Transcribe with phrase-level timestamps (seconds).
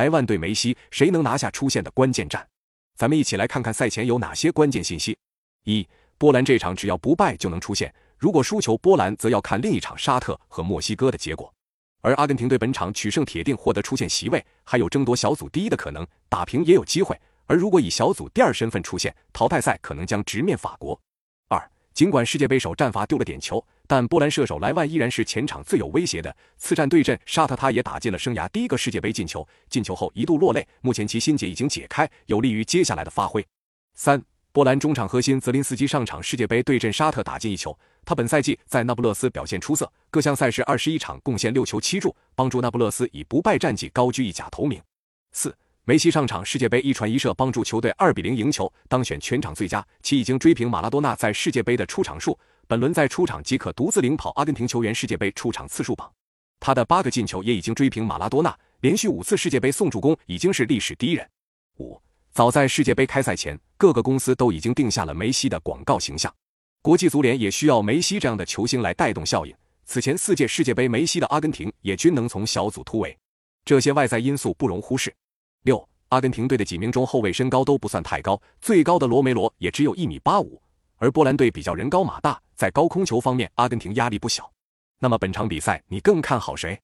[0.00, 2.48] 莱万对梅西，谁能拿下出线的关键战？
[2.96, 5.14] 咱们一起来看看赛前有哪些关键信息。
[5.64, 11.52] 一、波兰这场只要不败就能出线，如果输球，波兰则要看另一场沙特和墨西哥的结果。
[12.00, 17.14] 而阿根廷队本场取胜，铁定获得出线席位，还有争夺小组第一的可能，打平也有机会。
[17.44, 20.98] 而如果以小组第二身份出现，淘汰赛可能将直面法国。
[21.48, 26.32] 二，尽管世界杯首战罚丢了点球，但波兰射手莱万依然是前场最有威胁的。
[26.56, 33.44] 次战对阵沙特，他也打进了生涯第一个世界杯进球，进球后一度落泪，目前其心结已经解开，有利于接下来的发挥。
[33.94, 34.22] 三。
[34.52, 37.76] 波兰中场核心泽林斯基上场世界杯对阵沙特打进一球。
[38.04, 44.80] 他本赛季在那不勒斯表现出色，各项赛事二十一场贡献六球七助，帮助那不勒斯以不败战绩高居意甲头名。
[45.32, 45.56] 四，
[45.90, 49.84] 梅西上场世界杯一传一射，帮助球队二比零赢球，当选全场最佳。
[50.02, 56.08] 其已经追平马拉多纳在世界杯的出场数，本轮在出场即可独自领跑阿根廷球员世界杯出场次数榜。
[56.60, 61.28] 他的八个进球也已经追平马拉多纳，连续五次世界杯送助攻已经是历史第一人。
[61.80, 62.00] 五。
[62.30, 66.32] 早在世界杯开赛前，各个公司都已经定下了梅西的广告形象。
[66.82, 69.52] 国际足联也需要梅西这样的球星来带动效应。
[69.86, 73.18] 此前四届世界杯，梅西的阿根廷也均能从小组突围，
[73.64, 75.12] 这些外在因素不容忽视。
[75.62, 80.60] 六，阿根廷队的几名中后卫身高都不算太高，最高的罗梅罗也只有一米八五，
[80.96, 84.50] 而波兰队比较人高马大，在高空球方面，阿根廷压力不小。
[84.98, 86.80] 那么本场比赛你更看好谁？